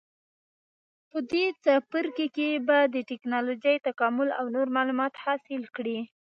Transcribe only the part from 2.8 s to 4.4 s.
د ټېکنالوجۍ تکامل